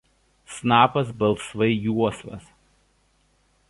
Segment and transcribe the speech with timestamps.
[0.55, 2.45] Snapas balsvai juosvas.